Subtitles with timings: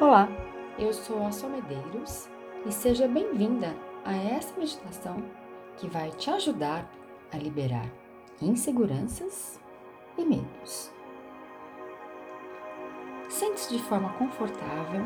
[0.00, 0.28] Olá,
[0.78, 2.28] eu sou a Sol Medeiros
[2.64, 3.74] e seja bem-vinda
[4.04, 5.24] a essa meditação
[5.76, 6.88] que vai te ajudar
[7.32, 7.90] a liberar
[8.40, 9.60] inseguranças
[10.16, 10.92] e medos.
[13.28, 15.02] Sente-se de forma confortável,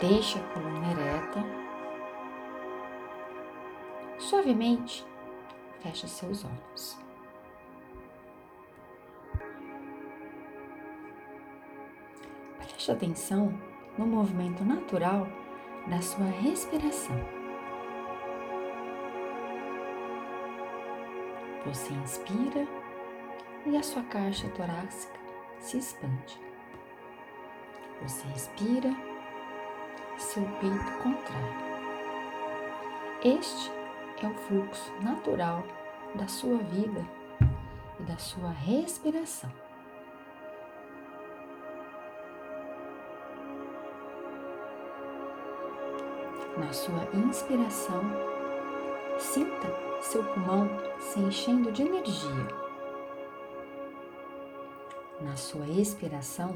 [0.00, 1.44] deixe a coluna ereta,
[4.18, 5.06] suavemente
[5.82, 7.05] feche seus olhos.
[12.76, 13.58] Preste atenção
[13.96, 15.26] no movimento natural
[15.86, 17.16] da sua respiração.
[21.64, 22.68] Você inspira
[23.64, 25.18] e a sua caixa torácica
[25.58, 26.38] se expande.
[28.02, 28.94] Você expira,
[30.18, 31.54] seu peito contrai.
[33.24, 33.72] Este
[34.22, 35.64] é o fluxo natural
[36.14, 37.02] da sua vida
[37.98, 39.65] e da sua respiração.
[46.56, 48.00] Na sua inspiração,
[49.18, 49.68] sinta
[50.00, 50.66] seu pulmão
[50.98, 52.48] se enchendo de energia.
[55.20, 56.54] Na sua expiração,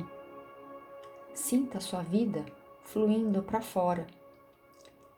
[1.35, 2.47] sinta sua vida
[2.83, 4.07] fluindo para fora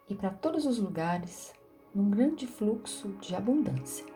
[0.08, 1.52] e para todos os lugares
[1.94, 4.11] num grande fluxo de abundância.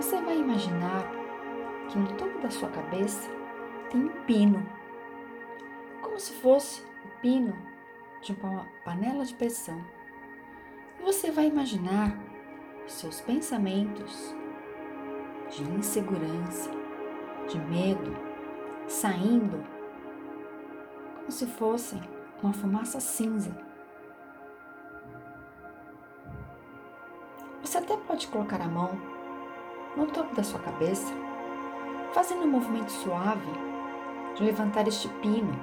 [0.00, 1.04] Você vai imaginar
[1.86, 3.30] que no topo da sua cabeça
[3.90, 4.66] tem um pino,
[6.00, 7.54] como se fosse o pino
[8.22, 9.84] de uma panela de pressão.
[10.98, 12.16] E você vai imaginar
[12.86, 14.34] seus pensamentos
[15.50, 16.70] de insegurança,
[17.46, 18.16] de medo,
[18.88, 19.62] saindo
[21.16, 22.00] como se fossem
[22.42, 23.54] uma fumaça cinza.
[27.60, 29.19] Você até pode colocar a mão
[29.96, 31.12] no topo da sua cabeça,
[32.12, 33.50] fazendo um movimento suave
[34.34, 35.58] de levantar este pino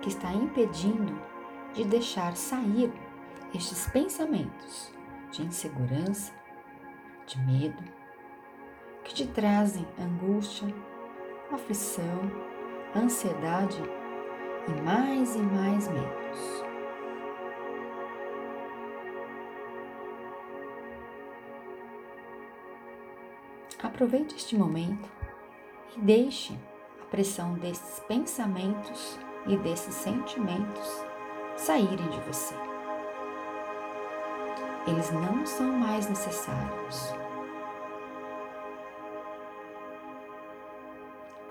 [0.00, 1.32] que está impedindo
[1.74, 2.92] de deixar sair
[3.54, 4.92] estes pensamentos
[5.30, 6.32] de insegurança,
[7.26, 7.82] de medo,
[9.04, 10.72] que te trazem angústia,
[11.50, 12.30] aflição,
[12.94, 13.82] ansiedade
[14.68, 16.71] e mais e mais medos.
[23.92, 25.06] Aproveite este momento
[25.94, 26.58] e deixe
[27.02, 31.04] a pressão desses pensamentos e desses sentimentos
[31.58, 32.54] saírem de você.
[34.86, 37.14] Eles não são mais necessários.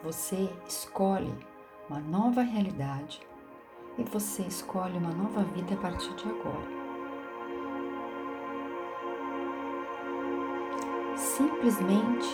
[0.04, 1.34] Você escolhe
[1.88, 3.22] uma nova realidade
[4.00, 6.81] e você escolhe uma nova vida a partir de agora.
[11.22, 12.28] Simplesmente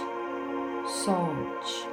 [0.85, 1.89] solte.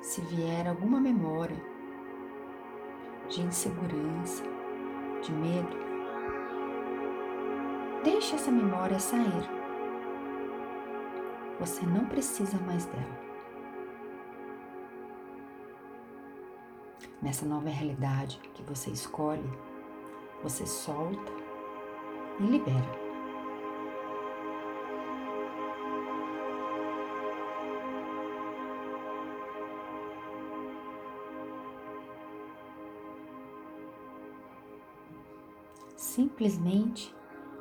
[0.00, 1.60] Se vier alguma memória
[3.28, 4.44] de insegurança,
[5.22, 5.76] de medo,
[8.04, 9.50] deixe essa memória sair.
[11.58, 13.26] Você não precisa mais dela.
[17.20, 19.50] Nessa nova realidade que você escolhe,
[20.42, 21.32] você solta
[22.38, 23.06] e libera.
[35.96, 37.14] Simplesmente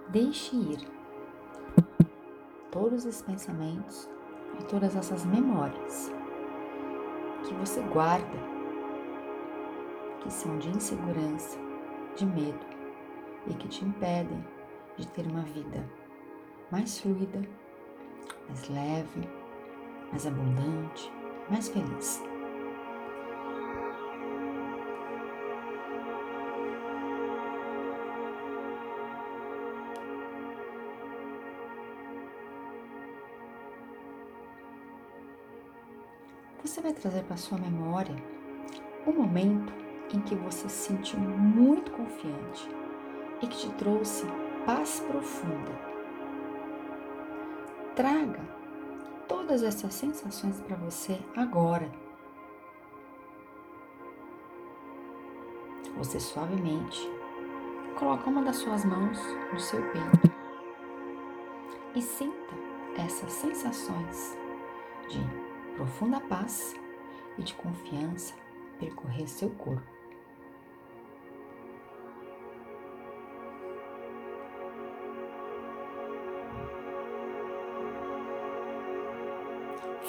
[0.10, 0.88] deixe ir
[2.72, 4.10] todos os pensamentos
[4.60, 6.12] e todas essas memórias
[7.46, 8.38] que você guarda,
[10.22, 11.65] que são de insegurança,
[12.16, 12.66] de medo
[13.48, 14.44] e que te impedem
[14.98, 15.86] de ter uma vida
[16.72, 17.42] mais fluida,
[18.48, 19.30] mais leve,
[20.12, 21.12] mais abundante,
[21.50, 22.24] mais feliz.
[36.64, 38.16] Você vai trazer para sua memória
[39.06, 39.85] o momento
[40.16, 42.70] em que você se sentiu muito confiante
[43.42, 44.26] e que te trouxe
[44.66, 45.72] paz profunda.
[47.96, 48.42] Traga
[49.28, 51.92] todas essas sensações para você agora.
[55.98, 57.10] Você suavemente
[57.98, 59.20] coloca uma das suas mãos
[59.52, 60.36] no seu peito.
[61.96, 62.54] e sinta
[62.98, 64.38] essas sensações
[65.08, 65.20] de
[65.76, 66.76] profunda paz
[67.38, 68.34] e de confiança
[68.80, 69.95] percorrer seu corpo.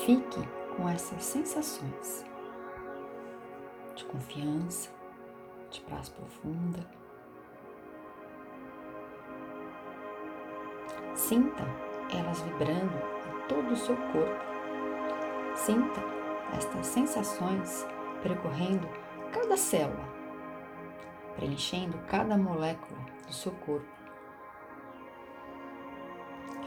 [0.07, 0.39] Fique
[0.77, 2.25] com essas sensações
[3.97, 4.89] de confiança,
[5.69, 6.79] de paz profunda.
[11.13, 11.65] Sinta
[12.17, 14.45] elas vibrando em todo o seu corpo.
[15.57, 16.01] Sinta
[16.57, 17.85] estas sensações
[18.23, 18.89] percorrendo
[19.33, 20.09] cada célula,
[21.35, 23.89] preenchendo cada molécula do seu corpo.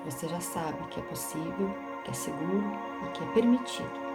[0.03, 2.63] Você já sabe que é possível que é seguro
[3.03, 4.09] e que é permitido.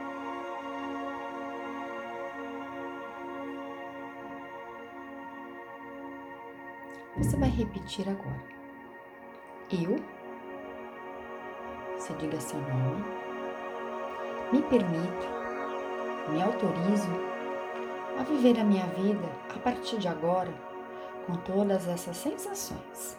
[7.16, 8.42] Você vai repetir agora.
[9.70, 9.96] Eu,
[11.96, 13.04] você diga seu nome,
[14.52, 15.28] me permito,
[16.30, 17.10] me autorizo
[18.18, 20.52] a viver a minha vida a partir de agora
[21.26, 23.16] com todas essas sensações.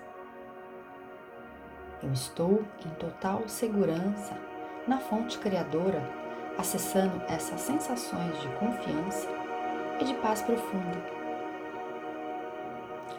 [2.03, 4.54] Eu estou em total segurança
[4.87, 6.01] na fonte criadora,
[6.57, 9.27] acessando essas sensações de confiança
[9.99, 11.15] e de paz profunda.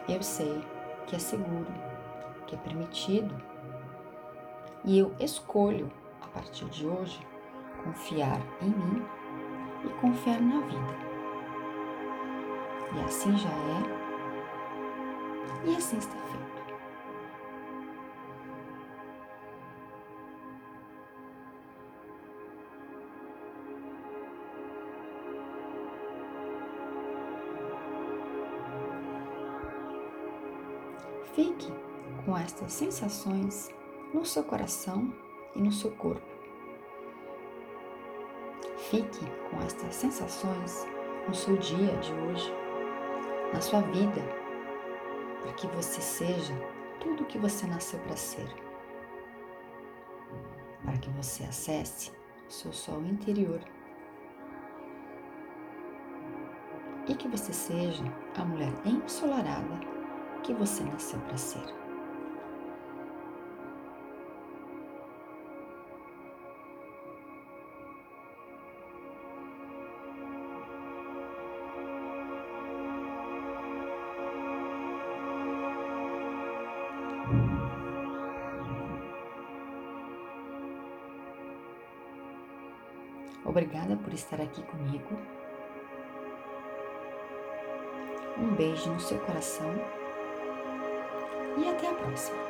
[0.07, 0.61] Eu sei
[1.05, 1.67] que é seguro,
[2.45, 3.35] que é permitido,
[4.85, 5.91] e eu escolho,
[6.21, 7.19] a partir de hoje,
[7.83, 9.05] confiar em mim
[9.83, 11.07] e confiar na vida.
[12.95, 14.07] E assim já é,
[15.65, 16.56] e assim está feito.
[31.33, 31.71] Fique
[32.25, 33.69] com estas sensações
[34.13, 35.13] no seu coração
[35.55, 36.25] e no seu corpo.
[38.89, 40.87] Fique com estas sensações
[41.27, 42.51] no seu dia de hoje,
[43.53, 44.21] na sua vida,
[45.41, 46.53] para que você seja
[46.99, 48.47] tudo o que você nasceu para ser.
[50.83, 52.11] Para que você acesse
[52.47, 53.59] o seu sol interior.
[57.07, 58.03] E que você seja
[58.37, 59.96] a mulher ensolarada
[60.43, 61.77] que você nasceu para ser.
[83.43, 85.17] Obrigada por estar aqui comigo.
[88.37, 89.73] Um beijo no seu coração
[91.57, 92.46] e até a próxima!